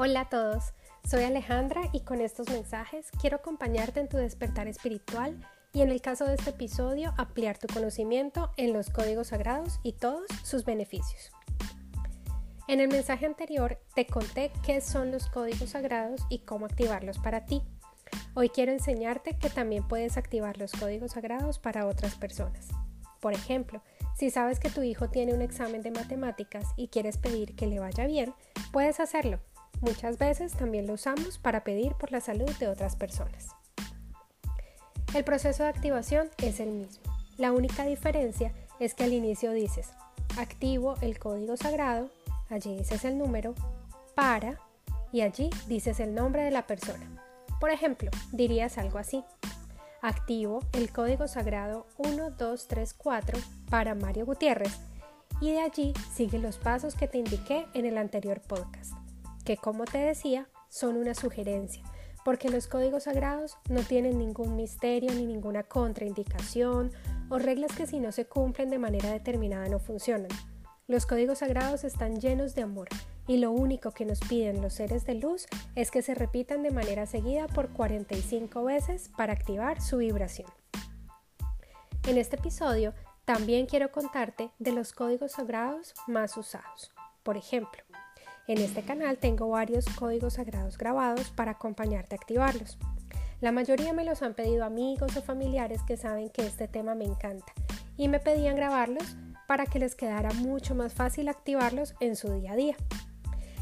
Hola 0.00 0.20
a 0.20 0.28
todos, 0.28 0.74
soy 1.10 1.24
Alejandra 1.24 1.80
y 1.92 2.02
con 2.02 2.20
estos 2.20 2.48
mensajes 2.50 3.10
quiero 3.20 3.38
acompañarte 3.38 3.98
en 3.98 4.08
tu 4.08 4.16
despertar 4.16 4.68
espiritual 4.68 5.44
y 5.72 5.82
en 5.82 5.90
el 5.90 6.00
caso 6.00 6.24
de 6.24 6.34
este 6.36 6.50
episodio 6.50 7.12
ampliar 7.16 7.58
tu 7.58 7.66
conocimiento 7.66 8.52
en 8.56 8.72
los 8.72 8.90
códigos 8.90 9.26
sagrados 9.26 9.80
y 9.82 9.94
todos 9.94 10.28
sus 10.44 10.64
beneficios. 10.64 11.32
En 12.68 12.78
el 12.78 12.86
mensaje 12.86 13.26
anterior 13.26 13.80
te 13.96 14.06
conté 14.06 14.52
qué 14.64 14.80
son 14.80 15.10
los 15.10 15.28
códigos 15.28 15.70
sagrados 15.70 16.20
y 16.30 16.44
cómo 16.44 16.66
activarlos 16.66 17.18
para 17.18 17.44
ti. 17.44 17.64
Hoy 18.34 18.50
quiero 18.50 18.70
enseñarte 18.70 19.36
que 19.36 19.50
también 19.50 19.82
puedes 19.88 20.16
activar 20.16 20.58
los 20.58 20.70
códigos 20.70 21.10
sagrados 21.10 21.58
para 21.58 21.86
otras 21.86 22.14
personas. 22.14 22.68
Por 23.18 23.32
ejemplo, 23.32 23.82
si 24.16 24.30
sabes 24.30 24.60
que 24.60 24.70
tu 24.70 24.82
hijo 24.84 25.10
tiene 25.10 25.34
un 25.34 25.42
examen 25.42 25.82
de 25.82 25.90
matemáticas 25.90 26.66
y 26.76 26.86
quieres 26.86 27.18
pedir 27.18 27.56
que 27.56 27.66
le 27.66 27.80
vaya 27.80 28.06
bien, 28.06 28.32
puedes 28.70 29.00
hacerlo 29.00 29.40
Muchas 29.80 30.18
veces 30.18 30.54
también 30.54 30.86
lo 30.86 30.94
usamos 30.94 31.38
para 31.38 31.62
pedir 31.62 31.94
por 31.94 32.10
la 32.10 32.20
salud 32.20 32.50
de 32.58 32.68
otras 32.68 32.96
personas. 32.96 33.48
El 35.14 35.24
proceso 35.24 35.62
de 35.62 35.68
activación 35.68 36.28
es 36.38 36.58
el 36.60 36.70
mismo. 36.70 37.02
La 37.36 37.52
única 37.52 37.84
diferencia 37.84 38.52
es 38.80 38.94
que 38.94 39.04
al 39.04 39.12
inicio 39.12 39.52
dices, 39.52 39.90
activo 40.36 40.96
el 41.00 41.18
código 41.18 41.56
sagrado, 41.56 42.10
allí 42.50 42.76
dices 42.76 43.04
el 43.04 43.18
número, 43.18 43.54
para, 44.14 44.60
y 45.12 45.20
allí 45.20 45.48
dices 45.68 46.00
el 46.00 46.14
nombre 46.14 46.42
de 46.42 46.50
la 46.50 46.66
persona. 46.66 47.06
Por 47.60 47.70
ejemplo, 47.70 48.10
dirías 48.32 48.78
algo 48.78 48.98
así. 48.98 49.24
Activo 50.02 50.60
el 50.72 50.92
código 50.92 51.26
sagrado 51.28 51.86
1234 51.98 53.38
para 53.70 53.94
Mario 53.94 54.26
Gutiérrez 54.26 54.78
y 55.40 55.52
de 55.52 55.60
allí 55.60 55.92
sigue 56.12 56.38
los 56.38 56.58
pasos 56.58 56.94
que 56.94 57.08
te 57.08 57.18
indiqué 57.18 57.66
en 57.74 57.86
el 57.86 57.98
anterior 57.98 58.40
podcast 58.40 58.92
que 59.48 59.56
como 59.56 59.86
te 59.86 59.96
decía, 59.96 60.46
son 60.68 60.98
una 60.98 61.14
sugerencia, 61.14 61.82
porque 62.22 62.50
los 62.50 62.66
códigos 62.66 63.04
sagrados 63.04 63.56
no 63.70 63.80
tienen 63.80 64.18
ningún 64.18 64.56
misterio 64.56 65.10
ni 65.14 65.24
ninguna 65.24 65.62
contraindicación 65.62 66.92
o 67.30 67.38
reglas 67.38 67.74
que 67.74 67.86
si 67.86 67.98
no 67.98 68.12
se 68.12 68.26
cumplen 68.26 68.68
de 68.68 68.78
manera 68.78 69.10
determinada 69.10 69.66
no 69.70 69.78
funcionan. 69.78 70.28
Los 70.86 71.06
códigos 71.06 71.38
sagrados 71.38 71.84
están 71.84 72.20
llenos 72.20 72.54
de 72.54 72.60
amor 72.60 72.88
y 73.26 73.38
lo 73.38 73.50
único 73.50 73.92
que 73.92 74.04
nos 74.04 74.20
piden 74.20 74.60
los 74.60 74.74
seres 74.74 75.06
de 75.06 75.14
luz 75.14 75.46
es 75.74 75.90
que 75.90 76.02
se 76.02 76.14
repitan 76.14 76.62
de 76.62 76.70
manera 76.70 77.06
seguida 77.06 77.46
por 77.46 77.70
45 77.70 78.64
veces 78.64 79.10
para 79.16 79.32
activar 79.32 79.80
su 79.80 79.96
vibración. 79.96 80.50
En 82.06 82.18
este 82.18 82.36
episodio 82.36 82.92
también 83.24 83.64
quiero 83.64 83.92
contarte 83.92 84.50
de 84.58 84.72
los 84.72 84.92
códigos 84.92 85.32
sagrados 85.32 85.94
más 86.06 86.36
usados. 86.36 86.92
Por 87.22 87.38
ejemplo, 87.38 87.82
en 88.48 88.58
este 88.58 88.82
canal 88.82 89.18
tengo 89.18 89.48
varios 89.50 89.84
códigos 89.84 90.34
sagrados 90.34 90.78
grabados 90.78 91.30
para 91.30 91.52
acompañarte 91.52 92.14
a 92.14 92.18
activarlos. 92.18 92.78
La 93.40 93.52
mayoría 93.52 93.92
me 93.92 94.04
los 94.04 94.22
han 94.22 94.34
pedido 94.34 94.64
amigos 94.64 95.16
o 95.16 95.22
familiares 95.22 95.82
que 95.86 95.98
saben 95.98 96.30
que 96.30 96.46
este 96.46 96.66
tema 96.66 96.94
me 96.94 97.04
encanta 97.04 97.52
y 97.96 98.08
me 98.08 98.20
pedían 98.20 98.56
grabarlos 98.56 99.16
para 99.46 99.66
que 99.66 99.78
les 99.78 99.94
quedara 99.94 100.32
mucho 100.32 100.74
más 100.74 100.94
fácil 100.94 101.28
activarlos 101.28 101.94
en 102.00 102.16
su 102.16 102.32
día 102.32 102.52
a 102.52 102.56
día. 102.56 102.76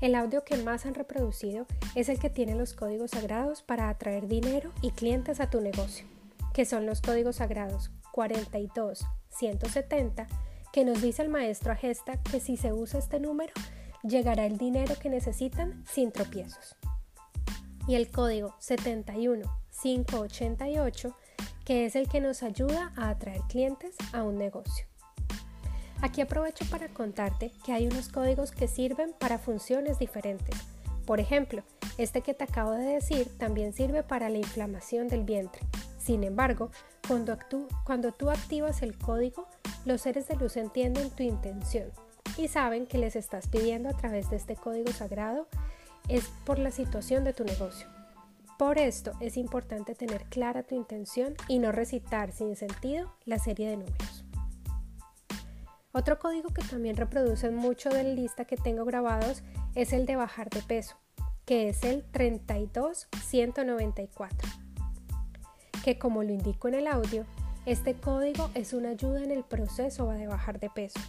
El 0.00 0.14
audio 0.14 0.44
que 0.44 0.56
más 0.56 0.86
han 0.86 0.94
reproducido 0.94 1.66
es 1.96 2.08
el 2.08 2.20
que 2.20 2.30
tiene 2.30 2.54
los 2.54 2.72
códigos 2.72 3.10
sagrados 3.10 3.62
para 3.62 3.88
atraer 3.88 4.28
dinero 4.28 4.70
y 4.80 4.92
clientes 4.92 5.40
a 5.40 5.50
tu 5.50 5.60
negocio, 5.60 6.06
que 6.54 6.64
son 6.64 6.86
los 6.86 7.02
códigos 7.02 7.36
sagrados 7.36 7.90
42 8.12 9.04
170, 9.30 10.28
que 10.72 10.84
nos 10.84 11.02
dice 11.02 11.22
el 11.22 11.30
maestro 11.30 11.72
Agesta 11.72 12.22
que 12.22 12.38
si 12.38 12.56
se 12.56 12.72
usa 12.72 13.00
este 13.00 13.18
número 13.18 13.52
llegará 14.08 14.46
el 14.46 14.58
dinero 14.58 14.94
que 15.00 15.08
necesitan 15.08 15.84
sin 15.86 16.12
tropiezos. 16.12 16.76
Y 17.86 17.94
el 17.94 18.10
código 18.10 18.54
71588, 18.60 21.14
que 21.64 21.86
es 21.86 21.96
el 21.96 22.08
que 22.08 22.20
nos 22.20 22.42
ayuda 22.42 22.92
a 22.96 23.08
atraer 23.10 23.40
clientes 23.48 23.94
a 24.12 24.22
un 24.22 24.38
negocio. 24.38 24.86
Aquí 26.00 26.20
aprovecho 26.20 26.64
para 26.70 26.88
contarte 26.88 27.52
que 27.64 27.72
hay 27.72 27.86
unos 27.86 28.08
códigos 28.08 28.52
que 28.52 28.68
sirven 28.68 29.14
para 29.18 29.38
funciones 29.38 29.98
diferentes. 29.98 30.56
Por 31.06 31.20
ejemplo, 31.20 31.62
este 31.96 32.20
que 32.20 32.34
te 32.34 32.44
acabo 32.44 32.72
de 32.72 32.84
decir 32.84 33.36
también 33.38 33.72
sirve 33.72 34.02
para 34.02 34.28
la 34.28 34.38
inflamación 34.38 35.08
del 35.08 35.24
vientre. 35.24 35.62
Sin 35.98 36.24
embargo, 36.24 36.70
cuando, 37.06 37.38
cuando 37.84 38.12
tú 38.12 38.30
activas 38.30 38.82
el 38.82 38.96
código, 38.96 39.48
los 39.84 40.02
seres 40.02 40.28
de 40.28 40.36
luz 40.36 40.56
entienden 40.56 41.10
tu 41.10 41.22
intención 41.22 41.90
y 42.38 42.48
saben 42.48 42.86
que 42.86 42.96
les 42.98 43.16
estás 43.16 43.48
pidiendo 43.48 43.88
a 43.88 43.94
través 43.94 44.30
de 44.30 44.36
este 44.36 44.54
código 44.54 44.92
sagrado 44.92 45.48
es 46.08 46.28
por 46.46 46.60
la 46.60 46.70
situación 46.70 47.24
de 47.24 47.32
tu 47.32 47.42
negocio. 47.44 47.88
Por 48.58 48.78
esto 48.78 49.10
es 49.20 49.36
importante 49.36 49.96
tener 49.96 50.26
clara 50.26 50.62
tu 50.62 50.76
intención 50.76 51.34
y 51.48 51.58
no 51.58 51.72
recitar 51.72 52.30
sin 52.32 52.54
sentido 52.56 53.12
la 53.24 53.40
serie 53.40 53.68
de 53.68 53.78
números. 53.78 54.24
Otro 55.92 56.18
código 56.20 56.50
que 56.50 56.62
también 56.62 56.96
reproducen 56.96 57.56
mucho 57.56 57.88
de 57.90 58.04
la 58.04 58.10
lista 58.10 58.44
que 58.44 58.56
tengo 58.56 58.84
grabados 58.84 59.42
es 59.74 59.92
el 59.92 60.06
de 60.06 60.14
bajar 60.14 60.48
de 60.48 60.62
peso, 60.62 60.94
que 61.44 61.68
es 61.68 61.82
el 61.82 62.04
32194. 62.04 64.48
Que 65.84 65.98
como 65.98 66.22
lo 66.22 66.32
indico 66.32 66.68
en 66.68 66.74
el 66.74 66.86
audio, 66.86 67.26
este 67.66 67.94
código 67.94 68.48
es 68.54 68.72
una 68.72 68.90
ayuda 68.90 69.24
en 69.24 69.32
el 69.32 69.42
proceso 69.42 70.08
de 70.12 70.28
bajar 70.28 70.60
de 70.60 70.70
peso 70.70 71.00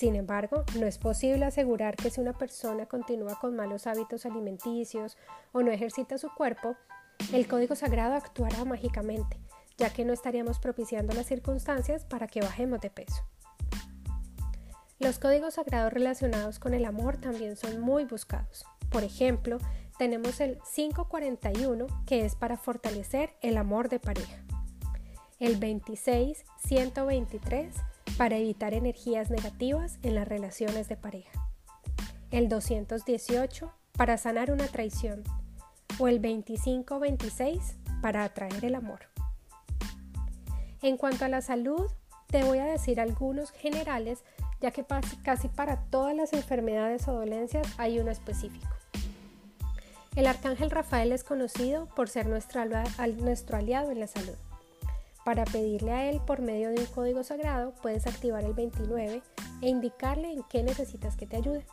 sin 0.00 0.16
embargo, 0.16 0.64
no 0.78 0.86
es 0.86 0.96
posible 0.96 1.44
asegurar 1.44 1.94
que 1.94 2.08
si 2.08 2.22
una 2.22 2.32
persona 2.32 2.86
continúa 2.86 3.38
con 3.38 3.54
malos 3.54 3.86
hábitos 3.86 4.24
alimenticios 4.24 5.18
o 5.52 5.62
no 5.62 5.70
ejercita 5.70 6.16
su 6.16 6.30
cuerpo, 6.34 6.74
el 7.34 7.46
código 7.46 7.74
sagrado 7.76 8.14
actuará 8.14 8.64
mágicamente, 8.64 9.36
ya 9.76 9.92
que 9.92 10.06
no 10.06 10.14
estaríamos 10.14 10.58
propiciando 10.58 11.12
las 11.12 11.26
circunstancias 11.26 12.06
para 12.06 12.28
que 12.28 12.40
bajemos 12.40 12.80
de 12.80 12.88
peso. 12.88 13.26
Los 14.98 15.18
códigos 15.18 15.54
sagrados 15.54 15.92
relacionados 15.92 16.58
con 16.58 16.72
el 16.72 16.86
amor 16.86 17.18
también 17.18 17.56
son 17.56 17.78
muy 17.78 18.06
buscados. 18.06 18.64
Por 18.88 19.04
ejemplo, 19.04 19.58
tenemos 19.98 20.40
el 20.40 20.56
541 20.74 21.86
que 22.06 22.24
es 22.24 22.36
para 22.36 22.56
fortalecer 22.56 23.34
el 23.42 23.58
amor 23.58 23.90
de 23.90 24.00
pareja. 24.00 24.42
El 25.40 25.58
26123 25.58 27.74
para 28.18 28.36
evitar 28.36 28.74
energías 28.74 29.30
negativas 29.30 29.98
en 30.02 30.14
las 30.14 30.28
relaciones 30.28 30.86
de 30.88 30.98
pareja. 30.98 31.48
El 32.30 32.50
218 32.50 33.72
para 33.92 34.18
sanar 34.18 34.50
una 34.50 34.66
traición 34.66 35.22
o 35.98 36.08
el 36.08 36.20
2526 36.20 37.76
para 38.02 38.24
atraer 38.24 38.66
el 38.66 38.74
amor. 38.74 39.00
En 40.82 40.98
cuanto 40.98 41.24
a 41.24 41.28
la 41.28 41.40
salud, 41.40 41.90
te 42.26 42.44
voy 42.44 42.58
a 42.58 42.66
decir 42.66 43.00
algunos 43.00 43.50
generales, 43.50 44.22
ya 44.60 44.72
que 44.72 44.84
casi 45.24 45.48
para 45.48 45.86
todas 45.86 46.14
las 46.14 46.34
enfermedades 46.34 47.08
o 47.08 47.14
dolencias 47.14 47.66
hay 47.78 47.98
uno 47.98 48.10
específico. 48.10 48.68
El 50.16 50.26
arcángel 50.26 50.70
Rafael 50.70 51.12
es 51.12 51.24
conocido 51.24 51.88
por 51.96 52.10
ser 52.10 52.26
nuestro, 52.26 52.60
aliado 52.60 53.90
en 53.90 54.00
la 54.00 54.06
salud. 54.06 54.36
Para 55.24 55.44
pedirle 55.44 55.92
a 55.92 56.08
él 56.08 56.20
por 56.26 56.40
medio 56.40 56.70
de 56.70 56.80
un 56.80 56.86
código 56.86 57.22
sagrado 57.22 57.74
puedes 57.82 58.06
activar 58.06 58.42
el 58.44 58.54
29 58.54 59.22
e 59.60 59.68
indicarle 59.68 60.32
en 60.32 60.42
qué 60.44 60.62
necesitas 60.62 61.16
que 61.16 61.26
te 61.26 61.36
ayude. 61.36 61.66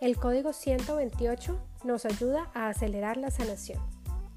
El 0.00 0.16
código 0.16 0.52
128 0.52 1.60
nos 1.84 2.04
ayuda 2.06 2.50
a 2.54 2.68
acelerar 2.68 3.16
la 3.16 3.30
sanación. 3.30 3.80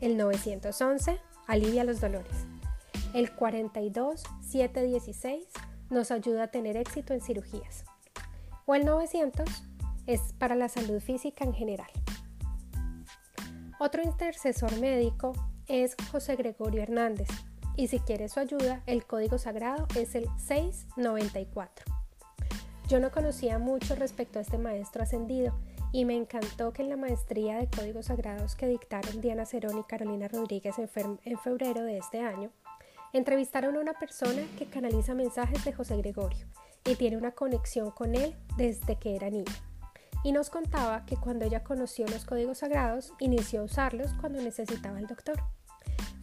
El 0.02 0.18
911 0.18 1.20
alivia 1.48 1.84
los 1.84 2.02
dolores. 2.02 2.34
El 3.14 3.32
42716 3.32 5.46
nos 5.90 6.12
ayuda 6.12 6.44
a 6.44 6.48
tener 6.48 6.76
éxito 6.76 7.14
en 7.14 7.22
cirugías. 7.22 7.86
O 8.66 8.76
el 8.76 8.86
900 8.86 9.48
es 10.08 10.34
para 10.40 10.56
la 10.56 10.68
salud 10.68 11.00
física 11.00 11.46
en 11.46 11.54
general. 11.54 11.92
Otro 13.80 14.02
intercesor 14.02 14.76
médico 14.80 15.34
es 15.68 15.96
José 16.12 16.36
Gregorio 16.36 16.82
Hernández, 16.82 17.28
y 17.76 17.88
si 17.88 18.00
quieres 18.00 18.34
su 18.34 18.40
ayuda, 18.40 18.82
el 18.86 19.06
código 19.06 19.38
sagrado 19.38 19.88
es 19.96 20.16
el 20.16 20.28
694. 20.38 21.86
Yo 22.88 23.00
no 23.00 23.12
conocía 23.12 23.60
mucho 23.60 23.96
respecto 23.96 24.40
a 24.40 24.42
este 24.42 24.58
maestro 24.58 25.04
ascendido 25.04 25.54
y 25.92 26.06
me 26.06 26.16
encantó 26.16 26.74
que 26.74 26.82
en 26.82 26.90
la 26.90 26.98
maestría 26.98 27.58
de 27.58 27.68
códigos 27.68 28.08
sagrados 28.08 28.56
que 28.56 28.68
dictaron 28.68 29.22
Diana 29.22 29.46
Cerón 29.46 29.78
y 29.80 29.84
Carolina 29.84 30.28
Rodríguez 30.28 30.76
en, 30.78 31.38
febrero 31.40 31.84
de 31.84 31.98
este 31.98 32.22
año, 32.22 32.52
entrevistaron 33.14 33.78
a 33.78 33.80
una 33.80 33.94
persona 33.94 34.44
que 34.58 34.66
canaliza 34.66 35.14
mensajes 35.14 35.64
de 35.64 35.74
José 35.74 35.98
Gregorio 35.98 36.46
y 36.86 36.96
tiene 36.96 37.18
una 37.18 37.32
conexión 37.32 37.92
con 37.92 38.16
él 38.16 38.36
desde 38.58 38.98
que 38.98 39.16
era 39.16 39.30
niña. 39.30 39.54
Y 40.24 40.32
nos 40.32 40.50
contaba 40.50 41.06
que 41.06 41.18
cuando 41.18 41.46
ella 41.46 41.64
conoció 41.64 42.08
los 42.08 42.26
códigos 42.26 42.60
sagrados, 42.60 43.14
inició 43.20 43.62
a 43.62 43.66
usarlos 43.66 44.14
cuando 44.14 44.42
necesitaba 44.42 45.00
el 45.00 45.08
doctor. 45.08 45.42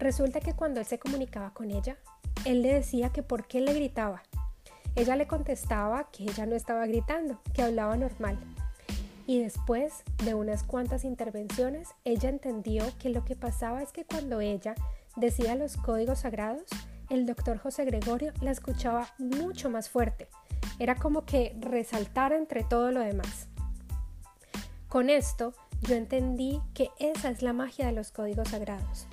Resulta 0.00 0.40
que 0.40 0.54
cuando 0.54 0.80
él 0.80 0.86
se 0.86 0.98
comunicaba 0.98 1.52
con 1.52 1.70
ella, 1.70 1.98
él 2.46 2.62
le 2.62 2.72
decía 2.72 3.10
que 3.10 3.22
por 3.22 3.46
qué 3.46 3.60
le 3.60 3.74
gritaba. 3.74 4.22
Ella 4.96 5.14
le 5.14 5.26
contestaba 5.26 6.10
que 6.10 6.22
ella 6.24 6.46
no 6.46 6.56
estaba 6.56 6.86
gritando, 6.86 7.38
que 7.52 7.62
hablaba 7.62 7.96
normal. 7.96 8.38
y 9.26 9.40
después 9.40 10.02
de 10.24 10.34
unas 10.34 10.64
cuantas 10.64 11.04
intervenciones, 11.04 11.90
ella 12.04 12.30
entendió 12.30 12.84
que 12.98 13.10
lo 13.10 13.24
que 13.24 13.36
pasaba 13.36 13.80
es 13.80 13.92
que 13.92 14.04
cuando 14.04 14.40
ella 14.40 14.74
decía 15.14 15.54
los 15.54 15.76
códigos 15.76 16.20
sagrados, 16.20 16.64
el 17.10 17.26
doctor 17.26 17.58
José 17.58 17.84
Gregorio 17.84 18.32
la 18.40 18.50
escuchaba 18.50 19.06
mucho 19.18 19.70
más 19.70 19.88
fuerte. 19.88 20.26
Era 20.80 20.96
como 20.96 21.26
que 21.26 21.54
resaltara 21.60 22.36
entre 22.36 22.64
todo 22.64 22.90
lo 22.90 23.00
demás. 23.00 23.46
Con 24.88 25.10
esto, 25.10 25.52
yo 25.82 25.94
entendí 25.94 26.60
que 26.74 26.88
esa 26.98 27.30
es 27.30 27.42
la 27.42 27.52
magia 27.52 27.86
de 27.86 27.92
los 27.92 28.10
códigos 28.10 28.48
sagrados. 28.48 29.06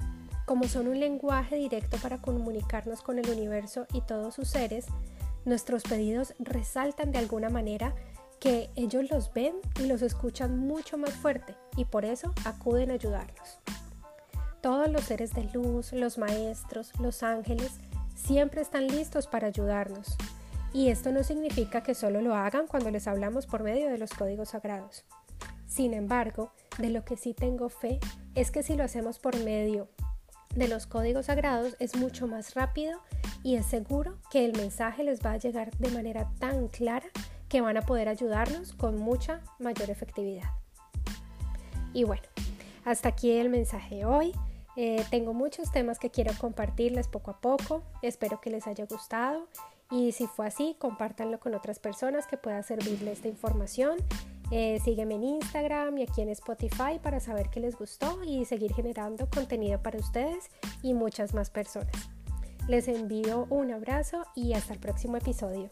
Como 0.48 0.64
son 0.70 0.88
un 0.88 0.98
lenguaje 1.02 1.58
directo 1.58 1.98
para 1.98 2.20
comunicarnos 2.20 3.02
con 3.02 3.20
el 3.20 3.30
universo 3.30 3.86
y 3.92 4.00
todos 4.00 4.34
sus 4.34 4.48
seres, 4.48 4.86
nuestros 5.44 5.84
pedidos 5.84 6.34
resaltan 6.40 7.12
de 7.12 7.18
alguna 7.18 7.50
manera 7.50 7.94
que 8.40 8.70
ellos 8.78 9.12
los 9.12 9.34
ven 9.34 9.56
y 9.78 9.88
los 9.88 10.02
escuchan 10.02 10.58
mucho 10.58 10.98
más 10.98 11.12
fuerte 11.12 11.54
y 11.76 11.84
por 11.84 12.06
eso 12.06 12.34
acuden 12.46 12.92
a 12.92 12.94
ayudarnos. 12.94 13.60
Todos 14.62 14.90
los 14.90 15.04
seres 15.04 15.34
de 15.34 15.44
luz, 15.54 15.92
los 15.92 16.18
maestros, 16.18 16.94
los 16.98 17.24
ángeles, 17.24 17.74
siempre 18.16 18.62
están 18.62 18.88
listos 18.88 19.28
para 19.28 19.48
ayudarnos. 19.48 20.16
Y 20.72 20.92
esto 20.92 21.12
no 21.12 21.26
significa 21.26 21.84
que 21.84 21.94
solo 21.94 22.22
lo 22.22 22.36
hagan 22.36 22.68
cuando 22.68 22.90
les 22.90 23.10
hablamos 23.10 23.48
por 23.48 23.64
medio 23.64 23.90
de 23.90 23.98
los 23.98 24.12
códigos 24.12 24.52
sagrados. 24.52 25.04
Sin 25.66 25.94
embargo, 25.94 26.54
de 26.78 26.90
lo 26.90 27.04
que 27.04 27.18
sí 27.18 27.34
tengo 27.34 27.68
fe 27.68 28.00
es 28.34 28.50
que 28.50 28.64
si 28.64 28.78
lo 28.78 28.86
hacemos 28.86 29.20
por 29.20 29.36
medio 29.44 29.90
de 30.56 30.68
los 30.68 30.88
códigos 30.88 31.28
sagrados 31.28 31.76
es 31.80 31.96
mucho 31.96 32.28
más 32.28 32.56
rápido 32.56 33.00
y 33.44 33.56
es 33.56 33.66
seguro 33.66 34.18
que 34.32 34.46
el 34.46 34.54
mensaje 34.54 35.04
les 35.04 35.26
va 35.26 35.34
a 35.34 35.38
llegar 35.38 35.72
de 35.78 35.90
manera 35.92 36.30
tan 36.40 36.68
clara 36.68 37.08
que 37.50 37.62
van 37.62 37.78
a 37.78 37.82
poder 37.82 38.10
ayudarnos 38.10 38.74
con 38.74 38.98
mucha 38.98 39.42
mayor 39.60 39.90
efectividad. 39.90 40.50
Y 41.94 42.04
bueno, 42.04 42.24
hasta 42.86 43.10
aquí 43.10 43.32
el 43.32 43.50
mensaje 43.50 43.96
de 43.96 44.06
hoy. 44.06 44.34
Eh, 44.76 45.04
tengo 45.10 45.34
muchos 45.34 45.72
temas 45.72 45.98
que 45.98 46.12
quiero 46.12 46.32
compartirles 46.38 47.08
poco 47.08 47.32
a 47.32 47.42
poco. 47.42 47.84
Espero 48.04 48.40
que 48.42 48.52
les 48.52 48.68
haya 48.68 48.86
gustado 48.86 49.48
y 49.90 50.12
si 50.12 50.28
fue 50.28 50.48
así, 50.48 50.76
compártanlo 50.80 51.40
con 51.40 51.56
otras 51.56 51.80
personas 51.80 52.28
que 52.28 52.38
pueda 52.38 52.62
servirle 52.62 53.12
esta 53.12 53.28
información. 53.28 53.98
Eh, 54.52 54.80
sígueme 54.84 55.16
en 55.16 55.24
Instagram 55.24 55.98
y 55.98 56.04
aquí 56.04 56.22
en 56.22 56.30
Spotify 56.30 57.00
para 57.02 57.20
saber 57.20 57.50
que 57.50 57.60
les 57.60 57.76
gustó 57.76 58.24
y 58.24 58.46
seguir 58.46 58.74
generando 58.74 59.30
contenido 59.30 59.82
para 59.82 60.00
ustedes 60.00 60.50
y 60.82 60.94
muchas 60.94 61.34
más 61.34 61.50
personas. 61.50 62.10
Les 62.68 62.88
envío 62.88 63.48
un 63.50 63.72
abrazo 63.72 64.26
y 64.36 64.54
hasta 64.54 64.74
el 64.74 64.80
próximo 64.80 65.18
episodio. 65.18 65.70